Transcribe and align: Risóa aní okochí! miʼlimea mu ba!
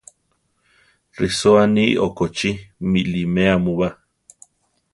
Risóa 1.21 1.59
aní 1.67 1.85
okochí! 2.05 2.49
miʼlimea 2.91 3.55
mu 3.63 3.73
ba! 3.79 3.87